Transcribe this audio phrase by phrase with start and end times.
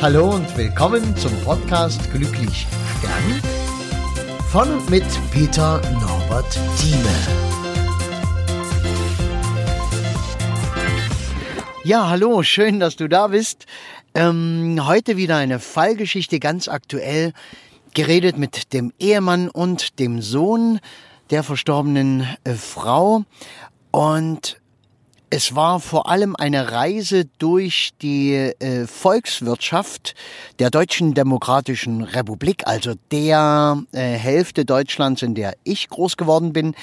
[0.00, 3.42] Hallo und willkommen zum Podcast Glücklich Stern
[4.48, 7.02] von und mit Peter Norbert Thieme.
[11.82, 13.66] Ja, hallo, schön, dass du da bist.
[14.14, 17.32] Ähm, heute wieder eine Fallgeschichte ganz aktuell,
[17.92, 20.78] geredet mit dem Ehemann und dem Sohn
[21.30, 23.24] der verstorbenen äh, Frau.
[23.90, 24.60] Und
[25.30, 30.14] es war vor allem eine Reise durch die äh, Volkswirtschaft
[30.58, 36.74] der Deutschen Demokratischen Republik, also der äh, Hälfte Deutschlands, in der ich groß geworden bin.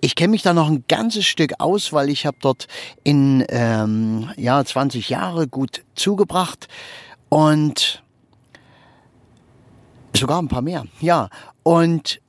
[0.00, 2.66] Ich kenne mich da noch ein ganzes Stück aus, weil ich habe dort
[3.04, 6.68] in ähm, ja 20 Jahre gut zugebracht
[7.30, 8.02] und
[10.14, 10.84] sogar ein paar mehr.
[11.00, 11.30] Ja,
[11.62, 12.20] und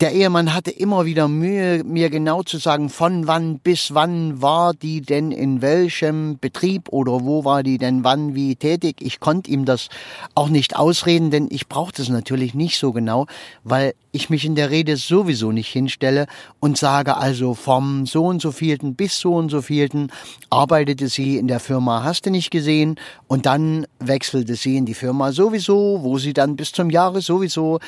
[0.00, 4.74] der Ehemann hatte immer wieder Mühe, mir genau zu sagen, von wann bis wann war
[4.74, 8.96] die denn in welchem Betrieb oder wo war die denn wann wie tätig.
[9.00, 9.88] Ich konnte ihm das
[10.36, 13.26] auch nicht ausreden, denn ich brauchte es natürlich nicht so genau,
[13.64, 16.26] weil ich mich in der Rede sowieso nicht hinstelle
[16.60, 20.12] und sage also vom so und so vielten bis so und so vielten
[20.48, 24.94] arbeitete sie in der Firma Hast du nicht gesehen und dann wechselte sie in die
[24.94, 27.80] Firma sowieso, wo sie dann bis zum Jahre sowieso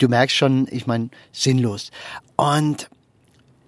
[0.00, 1.90] du merkst schon, ich meine, sinnlos.
[2.36, 2.88] Und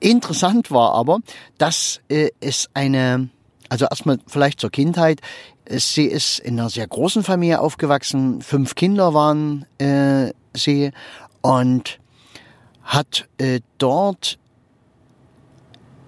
[0.01, 1.21] interessant war aber,
[1.59, 3.29] dass äh, es eine,
[3.69, 5.21] also erstmal vielleicht zur Kindheit,
[5.69, 10.91] sie ist in einer sehr großen Familie aufgewachsen, fünf Kinder waren äh, sie
[11.41, 11.99] und
[12.83, 14.39] hat äh, dort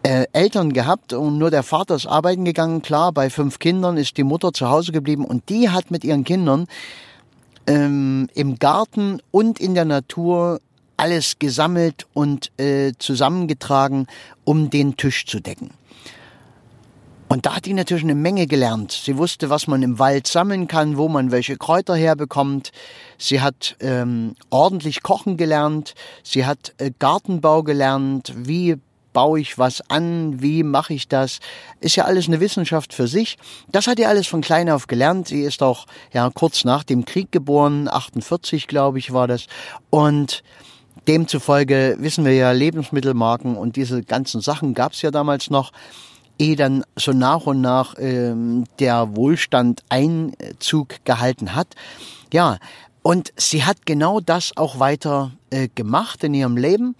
[0.02, 2.82] äh, Eltern gehabt und nur der Vater ist arbeiten gegangen.
[2.82, 6.24] Klar, bei fünf Kindern ist die Mutter zu Hause geblieben und die hat mit ihren
[6.24, 6.66] Kindern
[7.66, 10.60] ähm, im Garten und in der Natur
[10.96, 14.06] alles gesammelt und äh, zusammengetragen,
[14.44, 15.70] um den Tisch zu decken.
[17.28, 18.92] Und da hat die natürlich eine Menge gelernt.
[18.92, 22.70] Sie wusste, was man im Wald sammeln kann, wo man welche Kräuter herbekommt.
[23.18, 25.94] Sie hat ähm, ordentlich kochen gelernt.
[26.22, 28.32] Sie hat äh, Gartenbau gelernt.
[28.36, 28.76] Wie
[29.14, 31.38] baue ich was an, wie mache ich das,
[31.80, 33.38] ist ja alles eine Wissenschaft für sich.
[33.70, 35.28] Das hat er alles von klein auf gelernt.
[35.28, 39.46] Sie ist auch ja kurz nach dem Krieg geboren, 48 glaube ich war das
[39.88, 40.42] und
[41.08, 45.72] Demzufolge wissen wir ja, Lebensmittelmarken und diese ganzen Sachen gab es ja damals noch,
[46.38, 51.68] ehe dann so nach und nach ähm, der Wohlstand Einzug gehalten hat.
[52.32, 52.58] Ja,
[53.02, 56.96] und sie hat genau das auch weiter äh, gemacht in ihrem Leben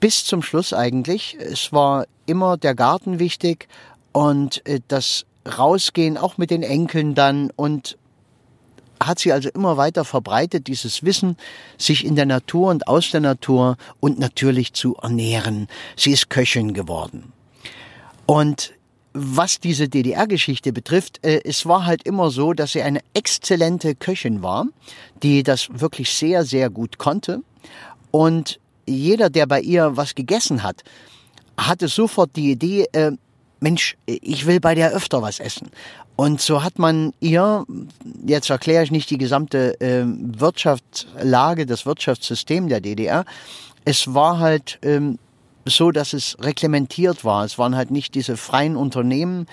[0.00, 1.36] bis zum Schluss eigentlich.
[1.40, 3.68] Es war immer der Garten wichtig
[4.12, 7.98] und äh, das Rausgehen auch mit den Enkeln dann und
[9.02, 11.36] hat sie also immer weiter verbreitet, dieses Wissen,
[11.78, 15.68] sich in der Natur und aus der Natur und natürlich zu ernähren.
[15.96, 17.32] Sie ist Köchin geworden.
[18.26, 18.72] Und
[19.12, 24.42] was diese DDR-Geschichte betrifft, äh, es war halt immer so, dass sie eine exzellente Köchin
[24.42, 24.66] war,
[25.22, 27.42] die das wirklich sehr, sehr gut konnte.
[28.10, 30.82] Und jeder, der bei ihr was gegessen hat,
[31.56, 33.12] hatte sofort die Idee, äh,
[33.60, 35.70] Mensch, ich will bei der öfter was essen.
[36.16, 37.64] Und so hat man ihr,
[38.24, 43.24] jetzt erkläre ich nicht die gesamte äh, Wirtschaftslage, das Wirtschaftssystem der DDR,
[43.84, 45.18] es war halt ähm,
[45.66, 47.44] so, dass es reglementiert war.
[47.44, 49.46] Es waren halt nicht diese freien Unternehmen,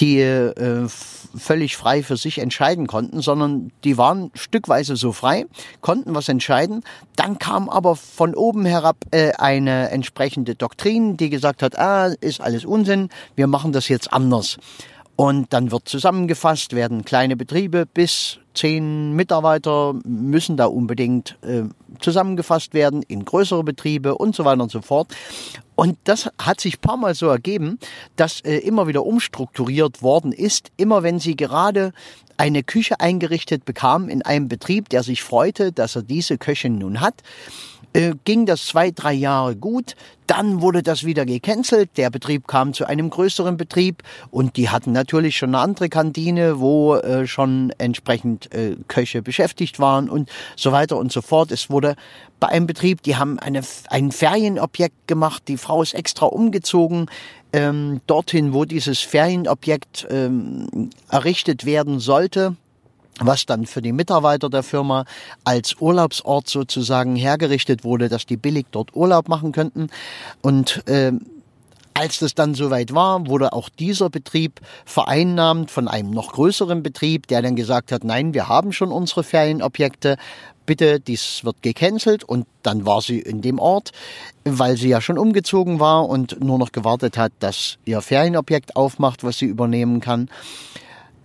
[0.00, 0.88] die äh,
[1.36, 5.46] völlig frei für sich entscheiden konnten, sondern die waren stückweise so frei,
[5.80, 6.82] konnten was entscheiden.
[7.14, 12.40] Dann kam aber von oben herab äh, eine entsprechende Doktrin, die gesagt hat, ah, ist
[12.40, 14.58] alles Unsinn, wir machen das jetzt anders.
[15.16, 21.62] Und dann wird zusammengefasst, werden kleine Betriebe bis zehn Mitarbeiter müssen da unbedingt äh,
[22.00, 25.08] zusammengefasst werden in größere Betriebe und so weiter und so fort.
[25.74, 27.78] Und das hat sich paar Mal so ergeben,
[28.16, 31.92] dass äh, immer wieder umstrukturiert worden ist, immer wenn sie gerade
[32.38, 37.00] eine Küche eingerichtet bekam in einem Betrieb, der sich freute, dass er diese Köchin nun
[37.00, 37.22] hat
[37.96, 39.96] äh, ging das zwei, drei Jahre gut.
[40.26, 41.88] Dann wurde das wieder gecancelt.
[41.96, 46.60] Der Betrieb kam zu einem größeren Betrieb und die hatten natürlich schon eine andere Kantine,
[46.60, 51.50] wo äh, schon entsprechend äh, Köche beschäftigt waren und so weiter und so fort.
[51.52, 51.96] Es wurde
[52.38, 55.44] bei einem Betrieb, die haben eine, ein Ferienobjekt gemacht.
[55.48, 57.06] Die Frau ist extra umgezogen
[57.54, 62.56] ähm, dorthin, wo dieses Ferienobjekt ähm, errichtet werden sollte
[63.20, 65.04] was dann für die Mitarbeiter der Firma
[65.44, 69.88] als Urlaubsort sozusagen hergerichtet wurde, dass die billig dort Urlaub machen könnten.
[70.42, 71.12] Und äh,
[71.94, 77.26] als das dann soweit war, wurde auch dieser Betrieb vereinnahmt von einem noch größeren Betrieb,
[77.26, 80.18] der dann gesagt hat, nein, wir haben schon unsere Ferienobjekte,
[80.66, 83.92] bitte, dies wird gecancelt und dann war sie in dem Ort,
[84.44, 89.24] weil sie ja schon umgezogen war und nur noch gewartet hat, dass ihr Ferienobjekt aufmacht,
[89.24, 90.28] was sie übernehmen kann.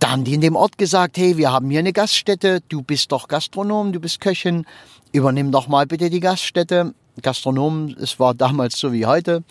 [0.02, 3.12] Da haben die in dem Ort gesagt, hey, wir haben hier eine Gaststätte, du bist
[3.12, 4.66] doch Gastronom, du bist Köchin,
[5.12, 6.92] übernimm doch mal bitte die Gaststätte.
[7.22, 9.44] Gastronom, es war damals so wie heute,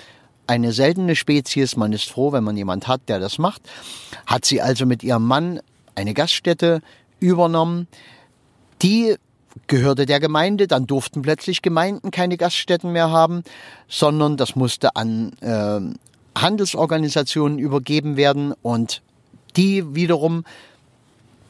[0.48, 3.62] eine seltene Spezies, man ist froh, wenn man jemand hat, der das macht.
[4.26, 5.62] Hat sie also mit ihrem Mann
[5.96, 6.82] eine Gaststätte
[7.22, 7.88] übernommen.
[8.82, 9.16] Die
[9.68, 13.44] gehörte der Gemeinde, dann durften plötzlich Gemeinden keine Gaststätten mehr haben,
[13.88, 15.80] sondern das musste an äh,
[16.38, 19.02] Handelsorganisationen übergeben werden und
[19.58, 20.44] die wiederum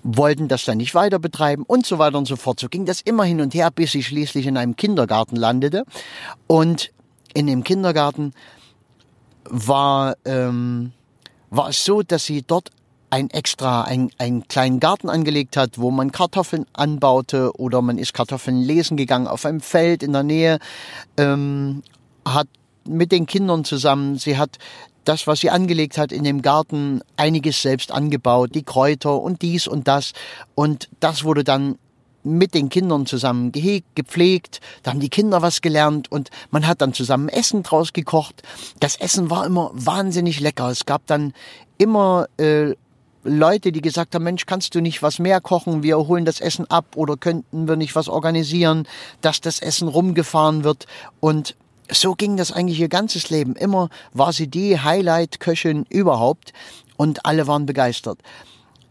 [0.04, 2.60] wollten das dann nicht weiter betreiben und so weiter und so fort.
[2.60, 5.84] So ging das immer hin und her, bis sie schließlich in einem Kindergarten landete.
[6.48, 6.92] Und
[7.34, 8.34] in dem Kindergarten
[9.44, 10.92] war, ähm,
[11.50, 12.72] war es so, dass sie dort
[13.10, 18.14] ein extra, ein, einen kleinen Garten angelegt hat, wo man Kartoffeln anbaute oder man ist
[18.14, 20.60] Kartoffeln lesen gegangen auf einem Feld in der Nähe,
[21.18, 21.84] ähm,
[22.26, 22.48] hat
[22.86, 24.58] mit den Kindern zusammen, sie hat
[25.06, 29.68] das, was sie angelegt hat in dem Garten, einiges selbst angebaut, die Kräuter und dies
[29.68, 30.14] und das.
[30.56, 31.78] Und das wurde dann
[32.24, 36.82] mit den Kindern zusammen gehegt, gepflegt, da haben die Kinder was gelernt und man hat
[36.82, 38.44] dann zusammen Essen draus gekocht.
[38.80, 40.70] Das Essen war immer wahnsinnig lecker.
[40.70, 41.34] Es gab dann
[41.80, 42.76] immer äh,
[43.24, 45.84] Leute, die gesagt haben, Mensch, kannst du nicht was mehr kochen?
[45.84, 48.88] Wir holen das Essen ab oder könnten wir nicht was organisieren,
[49.22, 50.86] dass das Essen rumgefahren wird
[51.20, 51.56] und
[51.92, 53.56] so ging das eigentlich ihr ganzes Leben.
[53.56, 56.54] Immer war sie die Highlight-Köchin überhaupt
[56.98, 58.20] und alle waren begeistert.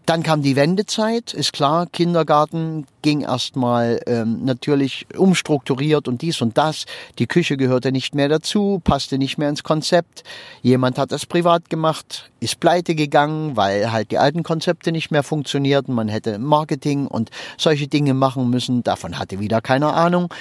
[0.06, 6.58] Dann kam die Wendezeit, ist klar, Kindergarten ging erstmal ähm, natürlich umstrukturiert und dies und
[6.58, 6.86] das.
[7.20, 10.24] Die Küche gehörte nicht mehr dazu, passte nicht mehr ins Konzept.
[10.62, 15.22] Jemand hat das privat gemacht, ist pleite gegangen, weil halt die alten Konzepte nicht mehr
[15.22, 15.94] funktionierten.
[15.94, 18.82] Man hätte Marketing und solche Dinge machen müssen.
[18.82, 20.34] Davon hatte wieder keine Ahnung.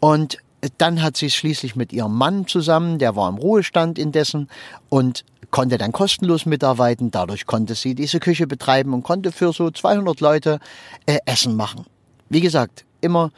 [0.00, 0.38] Und
[0.78, 4.48] dann hat sie schließlich mit ihrem Mann zusammen, der war im Ruhestand indessen
[4.88, 7.10] und konnte dann kostenlos mitarbeiten.
[7.10, 10.58] Dadurch konnte sie diese Küche betreiben und konnte für so 200 Leute
[11.06, 11.86] äh, Essen machen.
[12.28, 13.30] Wie gesagt, immer,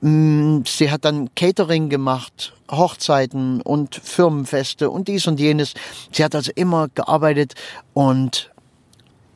[0.00, 5.74] mh, mm, sie hat dann Catering gemacht, Hochzeiten und Firmenfeste und dies und jenes.
[6.12, 7.54] Sie hat also immer gearbeitet
[7.92, 8.50] und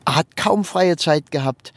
[0.07, 1.73] hat kaum freie Zeit gehabt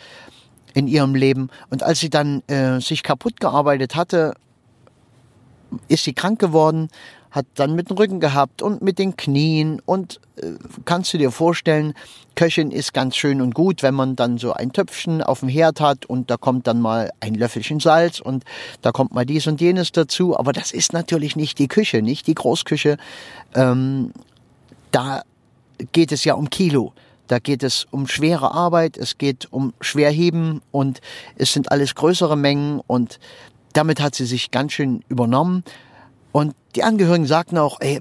[0.72, 1.50] in ihrem Leben.
[1.68, 4.34] Und als sie dann äh, sich kaputt gearbeitet hatte,
[5.88, 6.88] ist sie krank geworden,
[7.30, 10.52] hat dann mit dem Rücken gehabt und mit den Knien und äh,
[10.84, 11.94] kannst du dir vorstellen,
[12.34, 15.80] Köchin ist ganz schön und gut, wenn man dann so ein Töpfchen auf dem Herd
[15.80, 18.44] hat und da kommt dann mal ein Löffelchen Salz und
[18.82, 22.26] da kommt mal dies und jenes dazu, aber das ist natürlich nicht die Küche, nicht
[22.26, 22.96] die Großküche.
[23.54, 24.12] Ähm,
[24.90, 25.22] da
[25.92, 26.92] geht es ja um Kilo.
[27.28, 31.00] Da geht es um schwere Arbeit, es geht um Schwerheben und
[31.36, 33.20] es sind alles größere Mengen und
[33.72, 35.64] damit hat sie sich ganz schön übernommen.
[36.32, 38.00] Und die Angehörigen sagten auch, ey,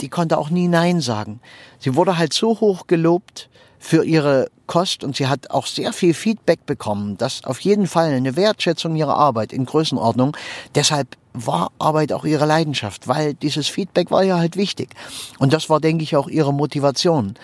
[0.00, 1.40] die konnte auch nie Nein sagen.
[1.78, 3.48] Sie wurde halt so hoch gelobt
[3.78, 7.16] für ihre Kost und sie hat auch sehr viel Feedback bekommen.
[7.16, 10.36] Das auf jeden Fall eine Wertschätzung ihrer Arbeit in Größenordnung.
[10.74, 14.90] Deshalb war Arbeit auch ihre Leidenschaft, weil dieses Feedback war ja halt wichtig.
[15.38, 17.34] Und das war, denke ich, auch ihre Motivation.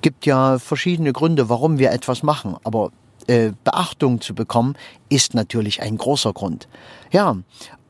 [0.00, 2.90] Gibt ja verschiedene Gründe, warum wir etwas machen, aber
[3.26, 4.74] äh, Beachtung zu bekommen,
[5.08, 6.68] ist natürlich ein großer Grund.
[7.10, 7.36] Ja,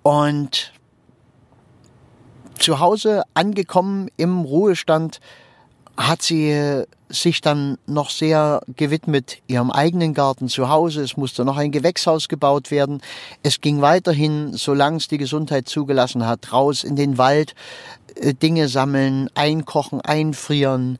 [0.03, 0.73] und
[2.59, 5.21] zu Hause angekommen im Ruhestand
[5.97, 11.03] hat sie sich dann noch sehr gewidmet ihrem eigenen Garten zu Hause.
[11.03, 13.03] Es musste noch ein Gewächshaus gebaut werden.
[13.43, 17.55] Es ging weiterhin, solange es die Gesundheit zugelassen hat, raus in den Wald,
[18.17, 20.99] äh, Dinge sammeln, einkochen, einfrieren,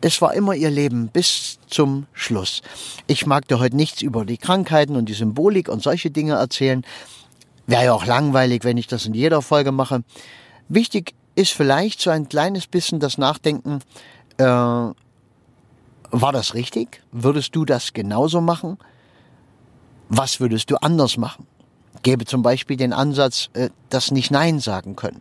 [0.00, 2.62] es war immer ihr Leben bis zum Schluss.
[3.06, 6.84] Ich mag dir heute nichts über die Krankheiten und die Symbolik und solche Dinge erzählen.
[7.66, 10.04] Wäre ja auch langweilig, wenn ich das in jeder Folge mache.
[10.68, 13.80] Wichtig ist vielleicht so ein kleines bisschen das Nachdenken,
[14.38, 14.44] äh,
[16.10, 17.02] war das richtig?
[17.12, 18.78] Würdest du das genauso machen?
[20.08, 21.46] Was würdest du anders machen?
[22.02, 25.20] Gäbe zum Beispiel den Ansatz, äh, das nicht Nein sagen können.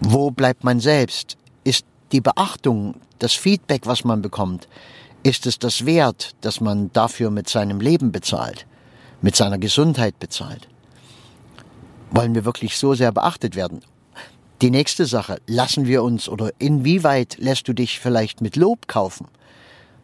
[0.00, 1.36] Wo bleibt man selbst?
[1.62, 4.68] Ist die Beachtung, das Feedback, was man bekommt,
[5.24, 8.66] ist es das wert, dass man dafür mit seinem Leben bezahlt,
[9.20, 10.68] mit seiner Gesundheit bezahlt?
[12.12, 13.80] Wollen wir wirklich so sehr beachtet werden?
[14.62, 19.26] Die nächste Sache, lassen wir uns oder inwieweit lässt du dich vielleicht mit Lob kaufen?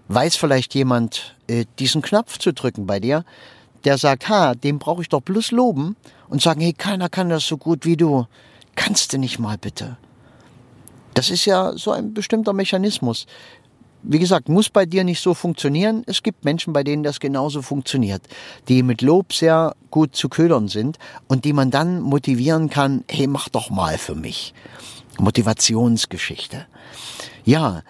[0.09, 3.25] Weiß vielleicht jemand, äh, diesen Knopf zu drücken bei dir,
[3.85, 5.95] der sagt, ha, dem brauche ich doch bloß loben
[6.29, 8.27] und sagen, hey, keiner kann das so gut wie du.
[8.75, 9.97] Kannst du nicht mal bitte?
[11.21, 13.27] Das ist ja so ein bestimmter Mechanismus.
[14.03, 16.03] Wie gesagt, muss bei dir nicht so funktionieren.
[16.07, 18.23] Es gibt Menschen, bei denen das genauso funktioniert,
[18.69, 20.99] die mit Lob sehr gut zu ködern sind
[21.29, 24.55] und die man dann motivieren kann, hey, mach doch mal für mich.
[25.19, 26.67] Motivationsgeschichte.
[27.45, 27.83] Ja,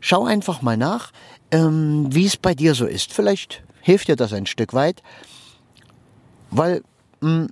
[0.00, 1.12] schau einfach mal nach,
[1.52, 3.12] ähm, wie es bei dir so ist.
[3.12, 5.04] Vielleicht hilft dir das ein Stück weit,
[6.50, 6.82] weil
[7.20, 7.48] mh, hm,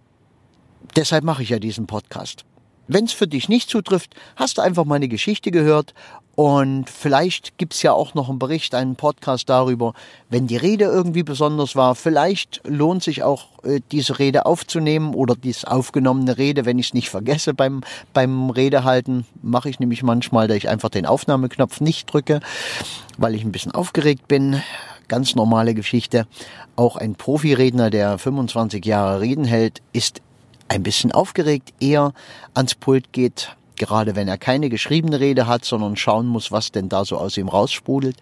[0.96, 2.44] deshalb mache ich ja diesen Podcast.
[2.86, 5.94] Wenn es für dich nicht zutrifft, hast du einfach meine Geschichte gehört
[6.36, 9.94] und vielleicht gibt's ja auch noch einen Bericht, einen Podcast darüber,
[10.30, 11.94] wenn die Rede irgendwie besonders war.
[11.94, 16.94] Vielleicht lohnt sich auch äh, diese Rede aufzunehmen oder diese aufgenommene Rede, wenn ich es
[16.94, 19.26] nicht vergesse beim, beim Redehalten.
[19.42, 22.40] Mache ich nämlich manchmal, da ich einfach den Aufnahmeknopf nicht drücke,
[23.16, 24.60] weil ich ein bisschen aufgeregt bin.
[25.06, 26.26] Ganz normale Geschichte.
[26.74, 30.20] Auch ein Profiredner, der 25 Jahre Reden hält, ist
[30.68, 32.12] ein bisschen aufgeregt, eher
[32.54, 36.88] ans Pult geht, gerade wenn er keine geschriebene Rede hat, sondern schauen muss, was denn
[36.88, 38.16] da so aus ihm raussprudelt.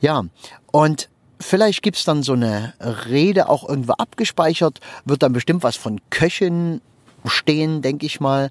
[0.00, 0.24] Ja,
[0.72, 1.08] und
[1.40, 6.80] vielleicht gibt's dann so eine Rede auch irgendwo abgespeichert, wird dann bestimmt was von Köchen
[7.26, 8.50] stehen, denke ich mal.